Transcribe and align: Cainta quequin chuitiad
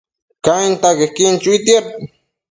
Cainta 0.45 0.89
quequin 0.99 1.33
chuitiad 1.43 1.85